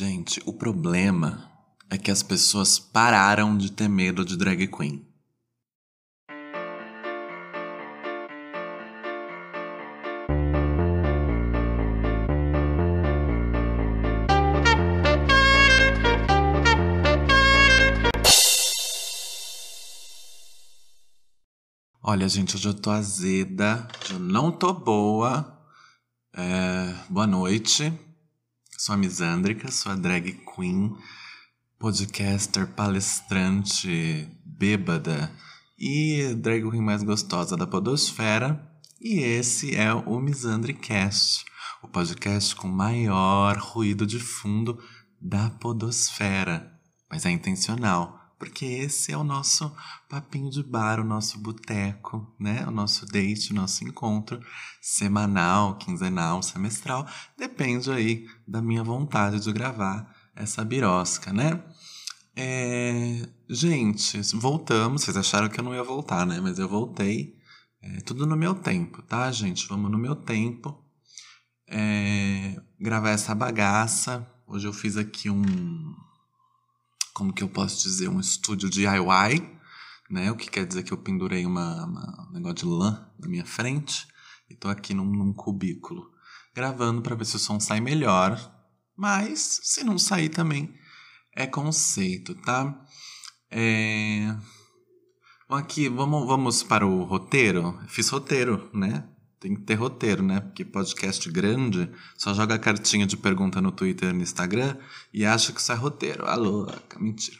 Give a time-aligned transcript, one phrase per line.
[0.00, 1.50] Gente, o problema
[1.90, 5.04] é que as pessoas pararam de ter medo de drag queen.
[22.00, 25.60] Olha, gente, hoje eu tô azeda, eu não tô boa.
[26.32, 27.92] É, boa noite.
[28.80, 30.96] Sou a Misândrica, sou a drag queen,
[31.80, 35.32] podcaster, palestrante, bêbada
[35.76, 38.64] e drag queen mais gostosa da podosfera.
[39.00, 41.44] E esse é o Misandricast,
[41.82, 44.78] o podcast com maior ruído de fundo
[45.20, 46.72] da podosfera.
[47.10, 49.74] Mas é intencional porque esse é o nosso
[50.08, 52.64] papinho de bar, o nosso boteco, né?
[52.66, 54.40] O nosso date, o nosso encontro
[54.80, 57.06] semanal, quinzenal, semestral,
[57.36, 61.62] depende aí da minha vontade de gravar essa birosca, né?
[62.36, 63.28] É...
[63.50, 65.02] Gente, voltamos.
[65.02, 66.40] Vocês acharam que eu não ia voltar, né?
[66.40, 67.36] Mas eu voltei.
[67.82, 69.66] É, tudo no meu tempo, tá, gente?
[69.68, 70.78] Vamos no meu tempo.
[71.66, 72.56] É...
[72.78, 74.24] Gravar essa bagaça.
[74.46, 75.94] Hoje eu fiz aqui um
[77.18, 79.58] como que eu posso dizer, um estúdio DIY,
[80.08, 80.30] né?
[80.30, 83.44] O que quer dizer que eu pendurei uma, uma um negócio de lã na minha
[83.44, 84.06] frente
[84.48, 86.12] e tô aqui num, num cubículo
[86.54, 88.38] gravando para ver se o som sai melhor.
[88.96, 90.72] Mas se não sair também
[91.34, 92.86] é conceito, tá?
[93.50, 94.32] É...
[95.48, 97.76] Bom, aqui vamos, vamos para o roteiro.
[97.88, 99.08] Fiz roteiro, né?
[99.40, 100.40] Tem que ter roteiro, né?
[100.40, 104.76] Porque podcast grande só joga cartinha de pergunta no Twitter e no Instagram
[105.12, 106.26] e acha que isso é roteiro.
[106.26, 106.66] Alô,
[106.98, 107.38] mentira.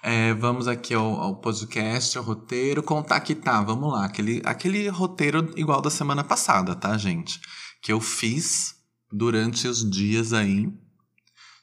[0.00, 4.04] É, vamos aqui ao, ao, podcast, ao roteiro, contar que tá, vamos lá.
[4.04, 7.40] Aquele, aquele roteiro igual da semana passada, tá, gente?
[7.82, 8.76] Que eu fiz
[9.10, 10.70] durante os dias aí.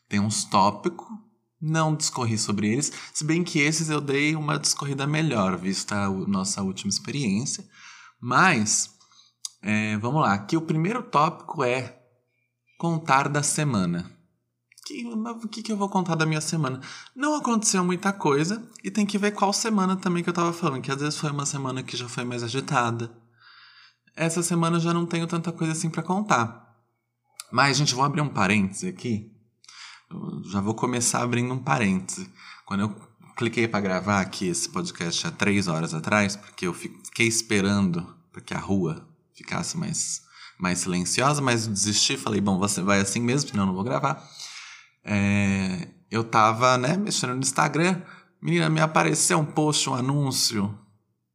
[0.10, 1.08] Tem uns tópicos,
[1.62, 6.10] não discorri sobre eles, se bem que esses eu dei uma discorrida melhor, vista a
[6.10, 7.64] nossa última experiência.
[8.20, 8.90] Mas
[9.62, 12.00] é, vamos lá, aqui o primeiro tópico é
[12.78, 14.12] contar da semana.
[14.86, 16.82] Que, o que, que eu vou contar da minha semana?
[17.16, 20.82] Não aconteceu muita coisa e tem que ver qual semana também que eu tava falando,
[20.82, 23.12] que às vezes foi uma semana que já foi mais agitada.
[24.16, 26.76] Essa semana eu já não tenho tanta coisa assim para contar.
[27.52, 29.32] Mas, gente, vou abrir um parêntese aqui.
[30.10, 32.28] Eu já vou começar abrindo um parêntese.
[32.66, 32.96] Quando eu
[33.38, 38.54] cliquei para gravar aqui esse podcast há três horas atrás, porque eu fiquei esperando porque
[38.54, 39.08] a rua
[39.42, 40.22] ficasse mais,
[40.60, 44.24] mais silenciosa, mas desisti, falei, bom, você vai assim mesmo, senão eu não vou gravar.
[45.04, 48.02] É, eu tava, né, mexendo no Instagram,
[48.42, 50.78] menina, me apareceu um post, um anúncio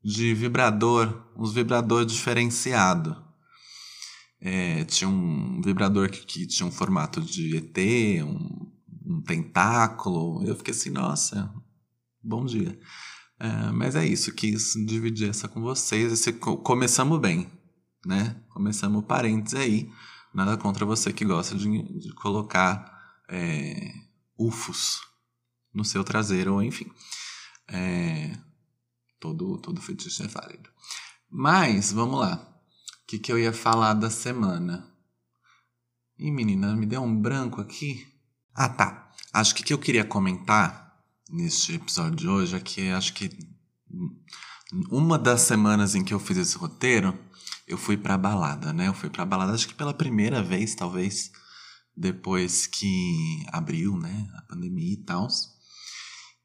[0.02, 3.24] de vibrador, uns vibrador diferenciado.
[4.40, 8.70] É, tinha um vibrador que, que, tinha um formato de ET, um,
[9.04, 10.44] um tentáculo.
[10.46, 11.52] Eu fiquei assim, nossa,
[12.22, 12.78] bom dia.
[13.40, 16.12] É, mas é isso, quis dividir essa com vocês.
[16.12, 17.50] Esse, começamos bem
[18.04, 18.36] né?
[18.50, 19.92] Começamos parênteses aí.
[20.34, 23.92] Nada contra você que gosta de, de colocar é,
[24.38, 25.00] ufos
[25.72, 26.90] no seu traseiro, enfim.
[27.68, 28.38] É,
[29.18, 30.68] todo, todo fetiche é válido.
[31.30, 32.36] Mas, vamos lá.
[33.02, 34.92] O que, que eu ia falar da semana?
[36.18, 38.06] Ih, menina, me deu um branco aqui.
[38.54, 39.12] Ah, tá.
[39.32, 40.86] Acho que o que eu queria comentar
[41.30, 43.30] neste episódio de hoje é que acho que
[44.90, 47.18] uma das semanas em que eu fiz esse roteiro
[47.66, 48.88] eu fui pra balada, né?
[48.88, 51.30] Eu fui pra balada, acho que pela primeira vez, talvez,
[51.96, 54.28] depois que abriu, né?
[54.36, 55.28] A pandemia e tal.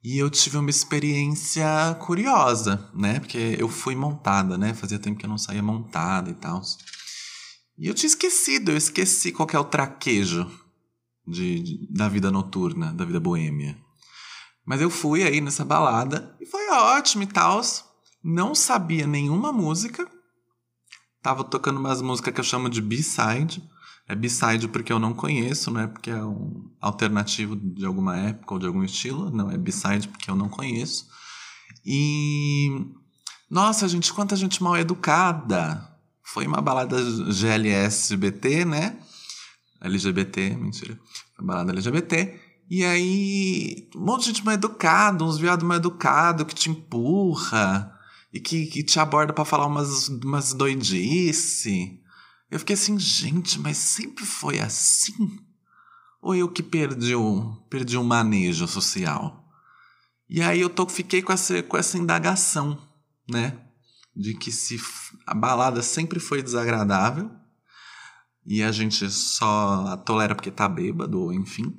[0.03, 3.19] E eu tive uma experiência curiosa, né?
[3.19, 4.73] Porque eu fui montada, né?
[4.73, 6.61] Fazia tempo que eu não saía montada e tal.
[7.77, 10.49] E eu tinha esquecido, eu esqueci qual é o traquejo
[11.27, 13.77] de, de, da vida noturna, da vida boêmia.
[14.65, 17.61] Mas eu fui aí nessa balada e foi ótimo e tal.
[18.23, 20.07] Não sabia nenhuma música,
[21.21, 23.63] Tava tocando umas músicas que eu chamo de B-side.
[24.07, 28.55] É B-side porque eu não conheço, não é porque é um alternativo de alguma época
[28.55, 29.29] ou de algum estilo.
[29.29, 31.05] Não, é B-side porque eu não conheço.
[31.85, 32.69] E.
[33.49, 35.87] Nossa, gente, quanta gente mal educada.
[36.23, 36.97] Foi uma balada
[37.31, 38.97] GLS-BT, né?
[39.81, 40.97] LGBT, mentira.
[41.37, 42.39] Uma balada LGBT.
[42.69, 47.90] E aí, um monte de gente mal educada, uns viados mal educados que te empurra
[48.33, 51.99] e que, que te aborda para falar umas, umas doidice.
[52.49, 55.39] Eu fiquei assim, gente, mas sempre foi assim?
[56.21, 59.49] Ou eu que perdi o, perdi o manejo social?
[60.29, 62.81] E aí eu tô, fiquei com essa, com essa indagação,
[63.29, 63.59] né?
[64.15, 64.79] De que se
[65.25, 67.29] a balada sempre foi desagradável
[68.45, 71.75] e a gente só a tolera porque tá bêbado, enfim.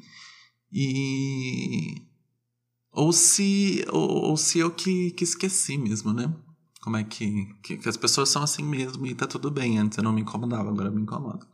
[0.72, 2.02] E.
[2.90, 6.34] Ou se, ou, ou se eu que, que esqueci mesmo, né?
[6.82, 9.78] Como é que, que, que, as pessoas são assim mesmo e tá tudo bem.
[9.78, 11.46] Antes eu não me incomodava, agora me incomoda.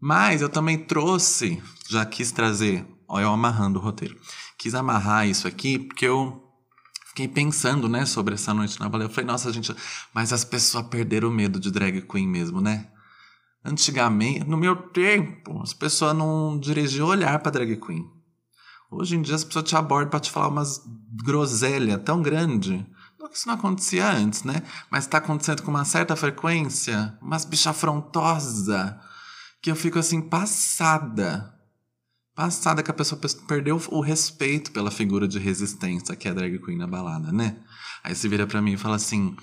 [0.00, 4.18] Mas eu também trouxe, já quis trazer, olha eu amarrando o roteiro.
[4.58, 6.42] Quis amarrar isso aqui porque eu
[7.08, 9.06] fiquei pensando, né, sobre essa noite na baleia.
[9.06, 9.74] Eu falei, nossa, gente,
[10.14, 12.90] mas as pessoas perderam o medo de drag queen mesmo, né?
[13.62, 18.10] Antigamente, no meu tempo, as pessoas não dirigiam olhar para drag queen.
[18.90, 20.82] Hoje em dia as pessoas te abordam para te falar umas
[21.22, 22.86] groselhas tão grande.
[23.34, 24.62] Isso não acontecia antes, né?
[24.88, 29.00] Mas está acontecendo com uma certa frequência, umas bicha afrontosa,
[29.60, 31.52] que eu fico assim, passada.
[32.32, 36.58] Passada que a pessoa perdeu o respeito pela figura de resistência que é a drag
[36.60, 37.56] queen na balada, né?
[38.04, 39.36] Aí você vira para mim e fala assim: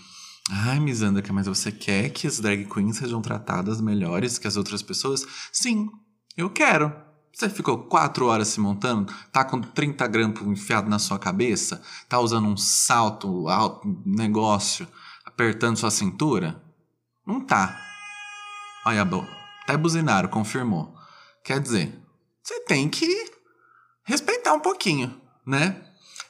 [0.50, 4.82] Ai, Misandra, mas você quer que as drag queens sejam tratadas melhores que as outras
[4.82, 5.26] pessoas?
[5.52, 5.90] Sim,
[6.38, 6.94] eu quero.
[7.34, 12.20] Você ficou quatro horas se montando, tá com 30 grampos enfiado na sua cabeça, tá
[12.20, 14.88] usando um salto alto, negócio,
[15.26, 16.62] apertando sua cintura?
[17.26, 17.80] Não tá.
[18.86, 19.08] Olha,
[19.64, 20.94] até buzinaram, confirmou.
[21.44, 21.98] Quer dizer,
[22.44, 23.08] você tem que
[24.04, 25.82] respeitar um pouquinho, né?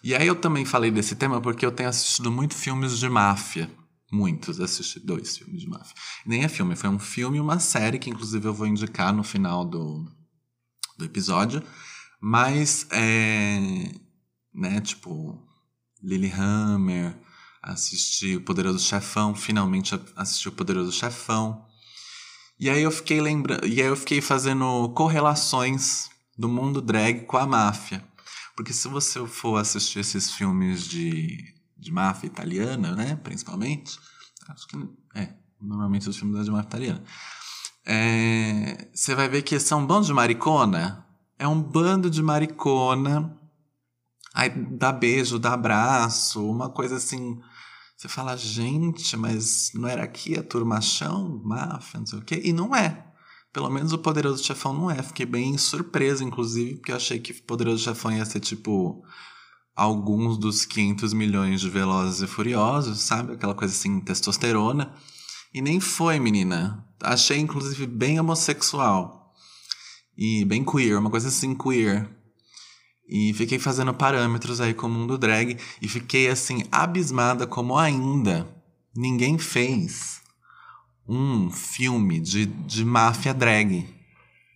[0.04, 3.69] E aí eu também falei desse tema porque eu tenho assistido muito filmes de máfia.
[4.12, 5.95] Muitos, assisti dois filmes de máfia.
[6.25, 9.24] Nem é filme, foi um filme e uma série que inclusive eu vou indicar no
[9.24, 10.06] final do,
[11.01, 11.62] do episódio.
[12.19, 13.92] Mas é.
[14.53, 15.42] Né, tipo,
[16.38, 17.18] Hammer
[17.62, 21.65] assisti o Poderoso Chefão, finalmente assisti o Poderoso Chefão.
[22.59, 27.38] E aí eu fiquei lembrando, e aí eu fiquei fazendo correlações do mundo drag com
[27.38, 28.04] a máfia.
[28.56, 33.15] Porque se você for assistir esses filmes de de máfia italiana, né?
[33.15, 34.00] Principalmente.
[34.47, 34.77] Acho que
[35.15, 35.33] é.
[35.59, 37.04] Normalmente os filmes de máfia italiana.
[37.86, 41.06] É, você vai ver que são bandos de maricona.
[41.38, 43.38] É um bando de maricona.
[44.33, 47.39] Aí dá beijo, dá abraço, uma coisa assim.
[47.98, 52.42] Você fala, gente, mas não era aqui a turmachão, máfia, não sei o quê?
[52.44, 53.06] E não é.
[53.54, 55.04] Pelo menos o Poderoso Chefão não é.
[55.04, 59.04] Fiquei bem surpresa, inclusive, porque eu achei que o Poderoso Chefão ia ser tipo
[59.75, 63.33] alguns dos 500 milhões de Velozes e Furiosos, sabe?
[63.33, 64.94] Aquela coisa assim, testosterona.
[65.53, 66.86] E nem foi, menina.
[67.01, 69.33] Achei, inclusive, bem homossexual.
[70.18, 72.09] E bem queer, uma coisa assim, queer.
[73.07, 75.57] E fiquei fazendo parâmetros aí com o mundo drag.
[75.81, 78.48] E fiquei, assim, abismada como ainda
[78.95, 80.21] ninguém fez
[81.07, 84.01] um filme de, de máfia drag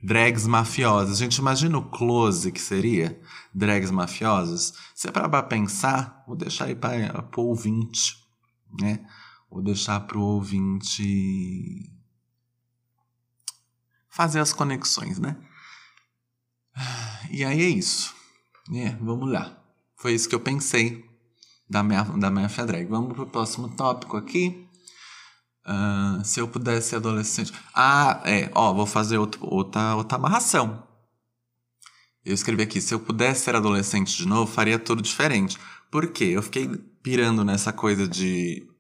[0.06, 1.18] drags mafiosas.
[1.18, 3.20] Gente imagina o close que seria
[3.54, 4.74] drags mafiosas.
[4.94, 8.16] Se é para pensar, vou deixar aí para ouvinte,
[8.80, 9.00] né?
[9.56, 11.90] Vou deixar para o ouvinte
[14.10, 15.38] fazer as conexões, né?
[17.32, 18.14] E aí é isso.
[18.74, 19.58] É, vamos lá.
[19.96, 21.06] Foi isso que eu pensei
[21.70, 22.86] da minha, da minha drag.
[22.88, 24.68] Vamos pro próximo tópico aqui.
[25.66, 27.54] Uh, se eu pudesse ser adolescente.
[27.74, 28.52] Ah, é.
[28.54, 30.86] Ó, vou fazer outro, outra, outra amarração.
[32.26, 35.58] Eu escrevi aqui: se eu pudesse ser adolescente de novo, faria tudo diferente.
[35.90, 36.26] Por quê?
[36.26, 36.68] Eu fiquei
[37.02, 38.75] pirando nessa coisa de.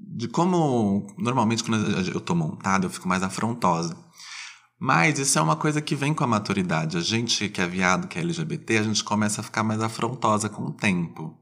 [0.00, 1.06] De como.
[1.18, 3.96] Normalmente, quando eu tô montada, eu fico mais afrontosa.
[4.78, 6.96] Mas isso é uma coisa que vem com a maturidade.
[6.96, 10.48] A gente que é viado, que é LGBT, a gente começa a ficar mais afrontosa
[10.48, 11.36] com o tempo.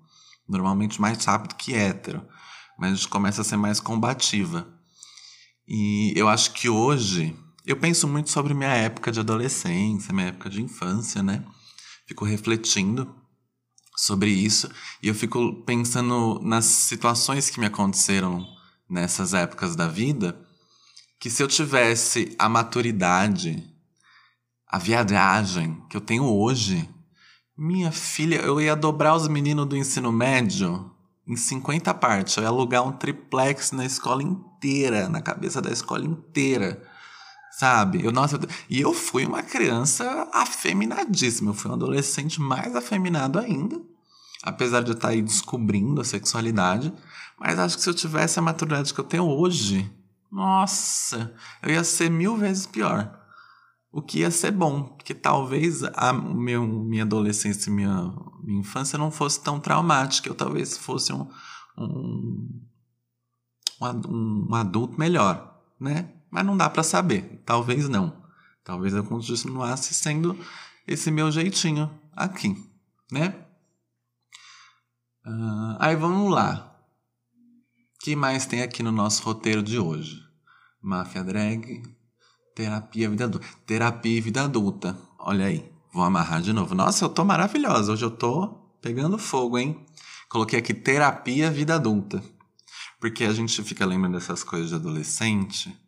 [0.48, 2.22] Normalmente mais rápido que hétero.
[2.78, 4.66] Mas a gente começa a ser mais combativa.
[5.68, 7.36] E eu acho que hoje
[7.66, 11.44] eu penso muito sobre minha época de adolescência, minha época de infância, né?
[12.06, 13.12] Fico refletindo
[13.96, 14.70] sobre isso
[15.02, 18.46] e eu fico pensando nas situações que me aconteceram
[18.88, 20.38] nessas épocas da vida,
[21.18, 23.64] que se eu tivesse a maturidade,
[24.68, 26.88] a viadagem que eu tenho hoje,
[27.56, 30.90] minha filha, eu ia dobrar os meninos do ensino médio
[31.26, 32.36] em 50 partes.
[32.36, 36.86] Eu ia alugar um triplex na escola inteira, na cabeça da escola inteira.
[37.56, 38.04] Sabe?
[38.04, 41.52] Eu, nossa, e eu fui uma criança afeminadíssima.
[41.52, 43.80] Eu fui um adolescente mais afeminado ainda.
[44.42, 46.92] Apesar de eu estar aí descobrindo a sexualidade.
[47.40, 49.90] Mas acho que se eu tivesse a maturidade que eu tenho hoje,
[50.30, 53.18] nossa, eu ia ser mil vezes pior.
[53.90, 58.12] O que ia ser bom, porque talvez a meu, minha adolescência e minha,
[58.44, 60.28] minha infância não fosse tão traumática.
[60.28, 61.26] Eu talvez fosse um,
[61.78, 62.60] um,
[63.80, 66.15] um, um adulto melhor, né?
[66.30, 67.42] Mas não dá para saber.
[67.44, 68.24] Talvez não.
[68.64, 70.38] Talvez eu continuasse sendo
[70.86, 72.56] esse meu jeitinho aqui,
[73.10, 73.34] né?
[75.24, 76.76] Uh, aí vamos lá.
[77.94, 80.22] O que mais tem aqui no nosso roteiro de hoje?
[80.80, 81.82] Máfia drag,
[82.56, 83.46] Terapia vida adulta.
[83.66, 84.96] Terapia e vida adulta.
[85.18, 85.70] Olha aí.
[85.92, 86.74] Vou amarrar de novo.
[86.74, 87.92] Nossa, eu tô maravilhosa.
[87.92, 88.48] Hoje eu tô
[88.80, 89.84] pegando fogo, hein?
[90.30, 92.24] Coloquei aqui terapia vida adulta.
[92.98, 95.78] Porque a gente fica lembrando dessas coisas de adolescente.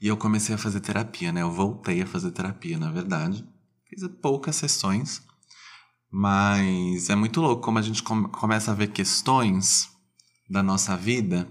[0.00, 1.42] E eu comecei a fazer terapia, né?
[1.42, 3.44] Eu voltei a fazer terapia, na verdade.
[3.88, 5.22] Fiz poucas sessões.
[6.10, 9.88] Mas é muito louco como a gente começa a ver questões
[10.48, 11.46] da nossa vida.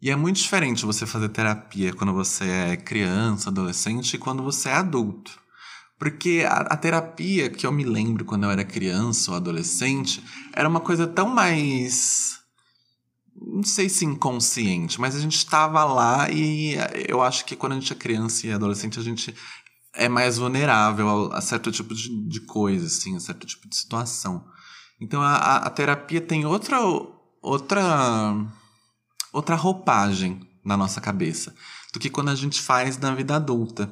[0.00, 4.70] E é muito diferente você fazer terapia quando você é criança, adolescente e quando você
[4.70, 5.38] é adulto.
[5.98, 10.66] Porque a, a, terapia que eu me lembro quando eu era criança ou adolescente era
[10.66, 12.39] uma coisa tão mais.
[13.34, 16.74] Não sei se inconsciente, mas a gente estava lá e
[17.08, 19.34] eu acho que quando a gente é criança e adolescente a gente
[19.94, 23.76] é mais vulnerável a, a certo tipo de, de coisa, assim, a certo tipo de
[23.76, 24.44] situação.
[25.00, 26.78] Então a, a, a terapia tem outra,
[27.42, 28.34] outra,
[29.32, 31.54] outra roupagem na nossa cabeça
[31.92, 33.90] do que quando a gente faz na vida adulta.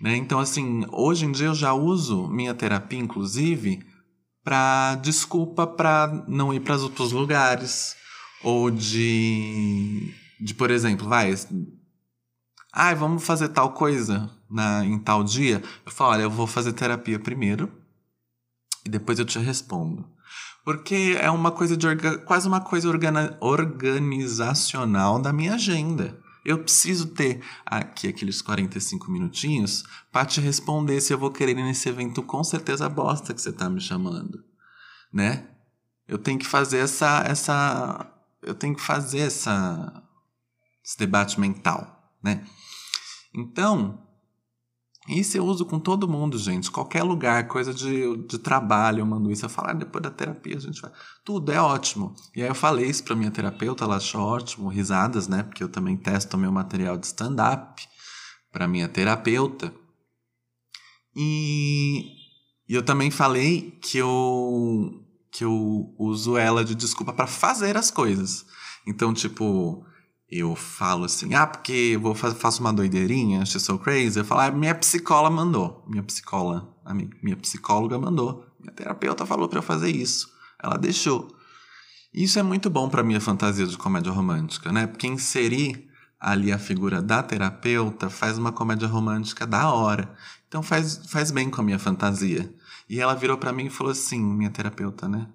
[0.00, 0.16] Né?
[0.16, 3.84] Então, assim, hoje em dia eu já uso minha terapia, inclusive,
[4.42, 7.96] para desculpa para não ir para outros lugares.
[8.42, 11.34] Ou de, de, por exemplo, vai,
[12.72, 15.62] ah, vamos fazer tal coisa na, em tal dia.
[15.84, 17.70] Eu falo, olha, eu vou fazer terapia primeiro
[18.84, 20.04] e depois eu te respondo.
[20.64, 21.86] Porque é uma coisa de
[22.24, 22.88] quase uma coisa
[23.40, 26.18] organizacional da minha agenda.
[26.44, 31.62] Eu preciso ter aqui aqueles 45 minutinhos para te responder se eu vou querer ir
[31.62, 34.44] nesse evento com certeza bosta que você tá me chamando,
[35.12, 35.48] né?
[36.06, 38.11] Eu tenho que fazer essa essa
[38.42, 40.02] eu tenho que fazer essa
[40.84, 42.44] esse debate mental, né?
[43.34, 44.02] Então,
[45.08, 46.70] isso eu uso com todo mundo, gente.
[46.70, 49.44] Qualquer lugar, coisa de, de trabalho, eu mando isso.
[49.44, 50.92] Eu falo, ah, depois da terapia a gente vai.
[51.24, 52.14] Tudo é ótimo.
[52.36, 55.42] E aí eu falei isso pra minha terapeuta, ela achou ótimo, risadas, né?
[55.42, 57.82] Porque eu também testo meu material de stand-up
[58.52, 59.74] pra minha terapeuta.
[61.16, 62.06] E,
[62.68, 65.01] e eu também falei que eu,
[65.32, 68.44] que eu uso ela de desculpa para fazer as coisas.
[68.86, 69.84] Então, tipo,
[70.28, 74.42] eu falo assim, ah, porque eu vou faço uma doideirinha, she's so crazy, eu falo,
[74.42, 76.68] ah, minha psicóloga mandou, minha psicóloga,
[77.22, 80.28] minha psicóloga mandou, minha terapeuta falou para eu fazer isso,
[80.62, 81.34] ela deixou.
[82.12, 84.86] Isso é muito bom para minha fantasia de comédia romântica, né?
[84.86, 85.88] Porque inserir
[86.20, 90.14] ali a figura da terapeuta faz uma comédia romântica da hora.
[90.46, 92.54] Então faz, faz bem com a minha fantasia.
[92.92, 95.26] E ela virou para mim e falou assim, minha terapeuta, né?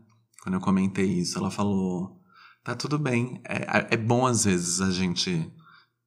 [0.44, 2.22] Quando eu comentei isso, ela falou:
[2.64, 3.42] tá tudo bem.
[3.44, 5.52] É, é bom às vezes a gente,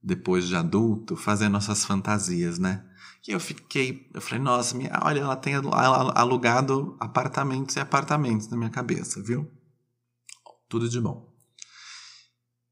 [0.01, 2.87] depois de adulto, fazer nossas fantasias, né?
[3.27, 5.55] E eu fiquei, eu falei, nossa, minha, olha, ela tem
[6.15, 9.51] alugado apartamentos e apartamentos na minha cabeça, viu?
[10.69, 11.35] Tudo de bom.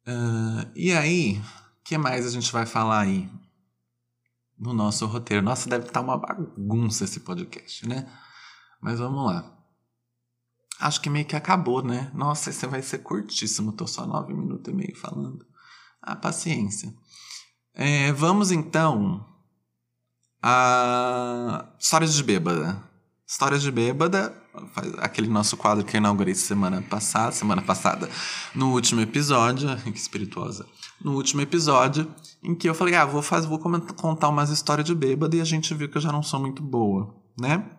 [0.07, 1.43] Uh, e aí,
[1.81, 3.29] o que mais a gente vai falar aí
[4.57, 5.43] no nosso roteiro?
[5.43, 8.07] Nossa, deve estar tá uma bagunça esse podcast, né?
[8.81, 9.55] Mas vamos lá.
[10.81, 12.11] Acho que meio que acabou, né?
[12.15, 15.45] Nossa, esse vai ser curtíssimo, tô só nove minutos e meio falando.
[16.01, 16.95] Ah, paciência.
[17.75, 19.27] É, vamos então
[20.43, 22.83] a Histórias de Bêbada.
[23.27, 24.35] Histórias de Bêbada,
[24.99, 28.09] aquele nosso quadro que eu inaugurei semana passada, semana passada,
[28.55, 30.65] no último episódio, que espirituosa,
[31.03, 32.11] no último episódio,
[32.43, 35.45] em que eu falei, ah, vou, fazer, vou contar umas histórias de bêbada e a
[35.45, 37.71] gente viu que eu já não sou muito boa, né?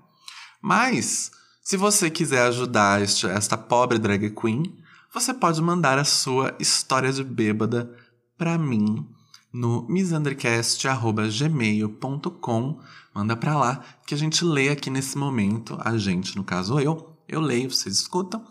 [0.62, 4.78] Mas se você quiser ajudar este, esta pobre drag queen,
[5.14, 7.96] você pode mandar a sua história de bêbada
[8.38, 9.08] para mim
[9.52, 12.80] no misandricast.gmail.com.
[13.14, 15.78] Manda para lá que a gente lê aqui nesse momento.
[15.82, 18.46] A gente, no caso eu, eu leio, vocês escutam.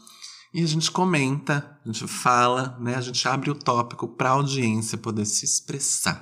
[0.52, 2.94] E a gente comenta, a gente fala, né?
[2.94, 6.20] A gente abre o tópico para a audiência poder se expressar.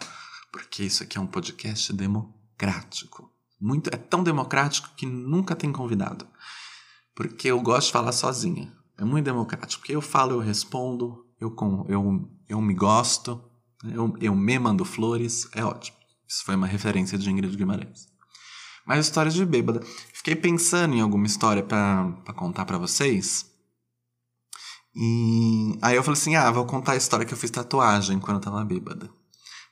[0.50, 3.30] Porque isso aqui é um podcast democrático.
[3.60, 6.26] Muito, é tão democrático que nunca tem convidado
[7.16, 8.70] porque eu gosto de falar sozinha.
[8.98, 9.80] É muito democrático.
[9.80, 13.42] Porque eu falo, eu respondo, eu, com, eu, eu me gosto,
[13.90, 15.96] eu, eu me mando flores, é ótimo.
[16.28, 18.06] Isso foi uma referência de Ingrid Guimarães.
[18.86, 19.80] Mas histórias de bêbada.
[20.12, 23.50] Fiquei pensando em alguma história para contar para vocês.
[24.94, 28.36] E aí eu falei assim: ah, vou contar a história que eu fiz tatuagem quando
[28.36, 29.10] eu tava bêbada.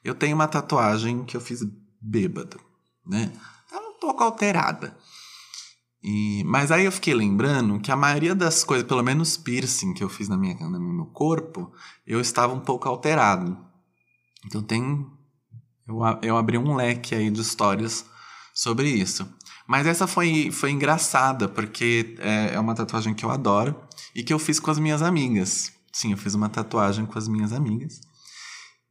[0.03, 1.61] Eu tenho uma tatuagem que eu fiz
[2.01, 2.59] bêbada,
[3.07, 3.33] né?
[4.05, 4.95] Pouco alterada.
[6.03, 10.05] E, mas aí eu fiquei lembrando que a maioria das coisas, pelo menos piercing que
[10.05, 11.73] eu fiz na minha, no meu corpo,
[12.07, 13.57] eu estava um pouco alterado.
[14.45, 15.07] Então tem.
[15.89, 18.05] Eu, eu abri um leque aí de histórias
[18.53, 19.27] sobre isso.
[19.67, 23.75] Mas essa foi, foi engraçada, porque é, é uma tatuagem que eu adoro
[24.15, 25.73] e que eu fiz com as minhas amigas.
[25.91, 28.03] Sim, eu fiz uma tatuagem com as minhas amigas.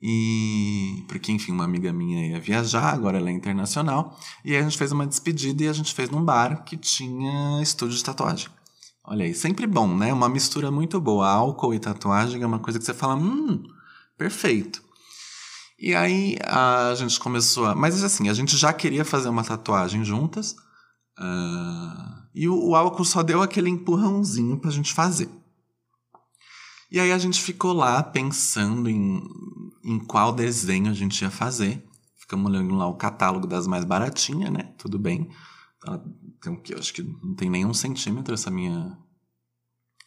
[0.05, 4.19] E porque, enfim, uma amiga minha ia viajar, agora ela é internacional.
[4.43, 7.61] E aí a gente fez uma despedida e a gente fez num bar que tinha
[7.61, 8.49] estúdio de tatuagem.
[9.05, 10.11] Olha aí, sempre bom, né?
[10.11, 11.29] Uma mistura muito boa.
[11.29, 13.63] Álcool e tatuagem é uma coisa que você fala, hum,
[14.17, 14.83] perfeito.
[15.79, 17.73] E aí a gente começou a.
[17.73, 20.53] Mas assim, a gente já queria fazer uma tatuagem juntas.
[21.17, 25.29] Uh, e o, o álcool só deu aquele empurrãozinho pra gente fazer.
[26.91, 29.23] E aí a gente ficou lá pensando em,
[29.83, 31.85] em qual desenho a gente ia fazer.
[32.15, 34.73] Ficamos olhando lá o catálogo das mais baratinhas, né?
[34.77, 35.29] Tudo bem.
[36.41, 36.73] tem o que?
[36.73, 38.97] Acho que não tem nenhum centímetro essa minha,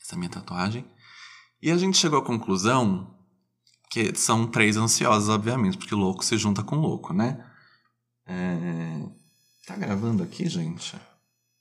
[0.00, 0.85] essa minha tatuagem.
[1.61, 3.14] E a gente chegou à conclusão
[3.90, 7.45] que são três ansiosos, obviamente, porque louco se junta com louco, né?
[8.26, 9.09] É...
[9.66, 10.97] Tá gravando aqui, gente?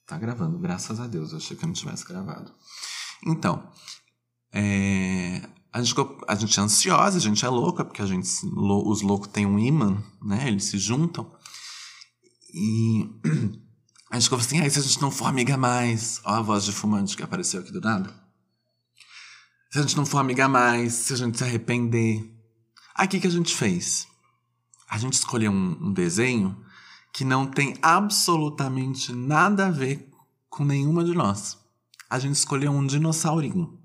[0.05, 1.31] Tá gravando, graças a Deus.
[1.31, 2.53] Eu achei que não tivesse gravado.
[3.25, 3.71] Então,
[4.53, 5.41] é,
[5.75, 5.93] a, gente,
[6.25, 9.59] a gente é ansiosa, a gente é louca, porque a gente, os loucos têm um
[9.59, 10.47] imã, né?
[10.47, 11.29] Eles se juntam.
[12.53, 13.09] E
[14.09, 16.21] a gente ficou assim, ah, se a gente não for amiga mais...
[16.23, 18.09] Ó a voz de fumante que apareceu aqui do nada.
[19.69, 22.23] Se a gente não for amiga mais, se a gente se arrepender...
[22.95, 24.07] Aí o que, que a gente fez?
[24.89, 26.57] A gente escolheu um, um desenho
[27.13, 30.09] que não tem absolutamente nada a ver
[30.47, 31.57] com nenhuma de nós.
[32.09, 33.84] A gente escolheu um dinossaurinho.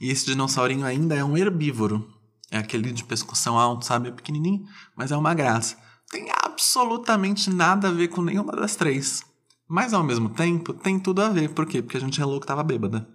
[0.00, 2.06] E esse dinossaurinho ainda é um herbívoro.
[2.50, 4.08] É aquele de pescoção alto, sabe?
[4.08, 4.64] É pequenininho,
[4.96, 5.76] mas é uma graça.
[6.10, 9.24] Tem absolutamente nada a ver com nenhuma das três.
[9.68, 11.50] Mas ao mesmo tempo, tem tudo a ver.
[11.50, 11.82] Por quê?
[11.82, 13.08] Porque a gente é louco tava bêbada.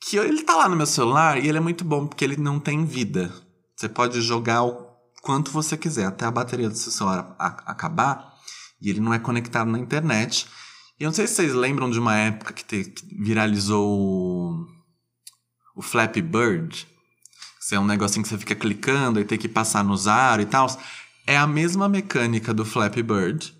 [0.00, 2.58] Que ele tá lá no meu celular e ele é muito bom porque ele não
[2.58, 3.32] tem vida.
[3.76, 4.88] Você pode jogar o
[5.22, 8.34] quanto você quiser, até a bateria do seu celular acabar.
[8.80, 10.48] E ele não é conectado na internet.
[10.98, 14.66] E eu não sei se vocês lembram de uma época que, te, que viralizou o,
[15.76, 16.88] o Flappy Bird
[17.74, 20.66] é um negocinho que você fica clicando e tem que passar no zaro e tal.
[21.26, 23.54] É a mesma mecânica do Flappy Bird,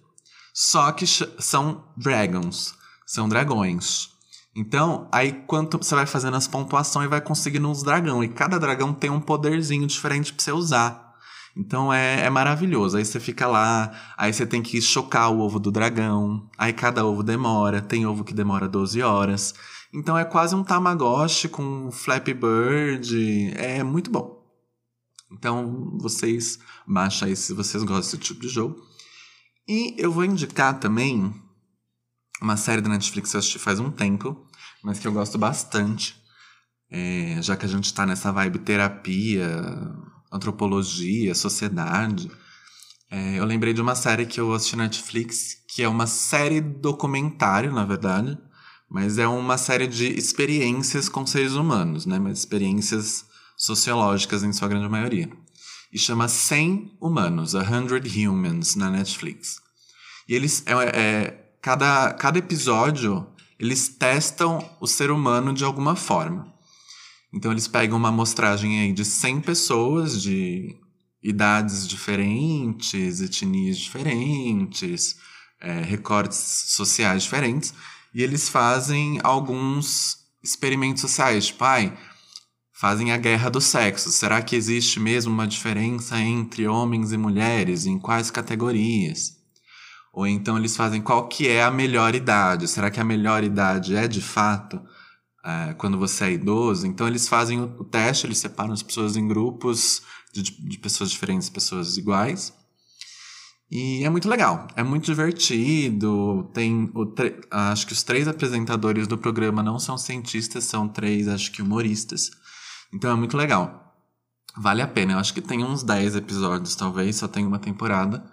[0.55, 2.75] só que são dragons,
[3.07, 4.09] são dragões.
[4.57, 8.25] Então, aí quanto você vai fazendo as pontuações e vai conseguindo uns dragão.
[8.25, 11.09] E cada dragão tem um poderzinho diferente pra você usar.
[11.57, 12.97] Então é, é, maravilhoso.
[12.97, 16.49] Aí você fica lá, aí você tem que chocar o ovo do dragão.
[16.57, 17.83] Aí cada ovo demora.
[17.83, 19.55] Tem ovo que demora 12 horas.
[19.93, 23.53] Então é quase um Tamagotchi com Flappy Bird.
[23.57, 24.39] É muito bom.
[25.33, 28.83] Então vocês baixem aí se vocês gostam desse tipo de jogo.
[29.67, 31.35] E eu vou indicar também
[32.41, 34.47] uma série da Netflix que eu assisti faz um tempo,
[34.83, 36.17] mas que eu gosto bastante.
[36.91, 39.47] É, já que a gente está nessa vibe terapia,
[40.33, 42.31] antropologia, sociedade.
[43.11, 46.61] É, eu lembrei de uma série que eu assisti na Netflix, que é uma série
[46.61, 48.39] documentário, na verdade,
[48.89, 52.19] mas é uma série de experiências com seres humanos, né?
[52.19, 55.29] Mas experiências sociológicas em sua grande maioria.
[55.93, 59.61] E chama 100 Humanos, 100 Humans, na Netflix.
[60.29, 63.27] E eles, é, é, cada, cada episódio,
[63.59, 66.53] eles testam o ser humano de alguma forma.
[67.33, 70.77] Então eles pegam uma amostragem aí de 100 pessoas de
[71.23, 75.17] idades diferentes, etnias diferentes,
[75.61, 77.75] é, recortes sociais diferentes,
[78.19, 81.97] e eles fazem alguns experimentos sociais, tipo, ai,
[82.73, 84.11] fazem a guerra do sexo.
[84.11, 87.87] Será que existe mesmo uma diferença entre homens e mulheres?
[87.87, 89.37] Em quais categorias?
[90.13, 92.67] Ou então eles fazem qual que é a melhor idade.
[92.67, 94.83] Será que a melhor idade é de fato
[95.45, 96.89] é, quando você é idoso?
[96.89, 100.03] Então eles fazem o, teste, eles separam as pessoas em grupos
[100.35, 102.53] de, de pessoas diferentes, pessoas iguais.
[103.71, 106.51] E é muito legal, é muito divertido.
[106.55, 107.15] Tem o
[107.51, 112.31] acho que os três apresentadores do programa não são cientistas, são três, acho que humoristas.
[112.93, 113.95] Então é muito legal.
[114.57, 115.13] Vale a pena.
[115.13, 118.25] Eu acho que tem uns 10 episódios, talvez, só tem uma temporada.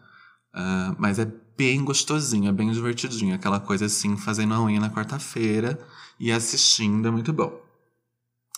[0.54, 3.36] Uh, mas é bem gostosinho, é bem divertidinho.
[3.36, 5.78] Aquela coisa assim, fazendo a unha na quarta-feira
[6.20, 7.62] e assistindo é muito bom.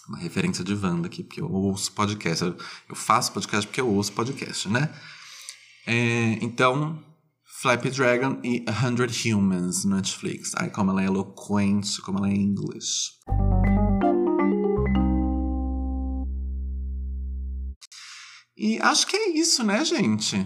[0.07, 2.45] Uma referência de Wanda aqui, porque eu ouço podcast.
[2.87, 4.89] Eu faço podcast porque eu ouço podcast, né?
[5.89, 7.01] É, então,
[7.61, 10.51] Flappy Dragon e A Hundred Humans no Netflix.
[10.57, 13.13] Ai, como ela é eloquente, como ela é inglês.
[18.57, 20.45] E acho que é isso, né, gente?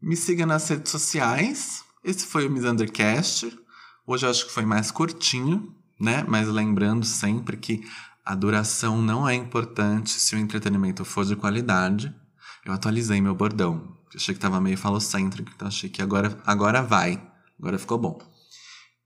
[0.00, 1.82] Me siga nas redes sociais.
[2.04, 3.52] Esse foi o Misundercast.
[4.06, 6.24] Hoje eu acho que foi mais curtinho, né?
[6.28, 7.82] Mas lembrando sempre que
[8.24, 12.14] a duração não é importante se o entretenimento for de qualidade.
[12.70, 13.98] Eu atualizei meu bordão.
[14.12, 17.20] Eu achei que estava meio falocêntrico, então achei que agora, agora vai.
[17.58, 18.20] Agora ficou bom.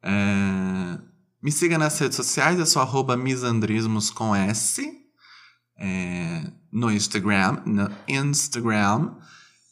[0.02, 0.98] É...
[1.42, 4.82] Me siga nas redes sociais, eu sou arroba misandrismos com S
[5.78, 9.14] é, no Instagram, no Instagram.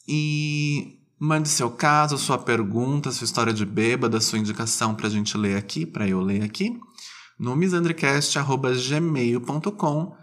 [0.06, 5.36] E mande seu caso, sua pergunta, sua história de bêbada, sua indicação para a gente
[5.36, 6.78] ler aqui, para eu ler aqui,
[7.38, 10.16] no misandrecast.gmail.com.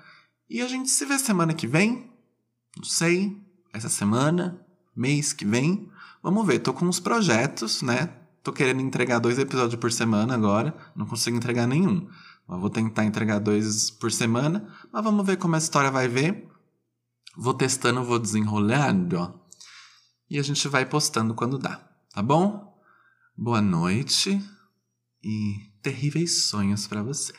[0.49, 2.09] E a gente se vê semana que vem.
[2.77, 3.35] Não sei,
[3.73, 4.59] essa semana,
[4.95, 5.89] mês que vem.
[6.21, 8.13] Vamos ver, tô com uns projetos, né?
[8.43, 12.07] Tô querendo entregar dois episódios por semana agora, não consigo entregar nenhum.
[12.47, 16.49] Eu vou tentar entregar dois por semana, mas vamos ver como a história vai ver.
[17.37, 19.39] Vou testando, vou desenrolando.
[20.29, 21.77] E a gente vai postando quando dá,
[22.13, 22.77] tá bom?
[23.37, 24.41] Boa noite
[25.23, 27.33] e terríveis sonhos para você.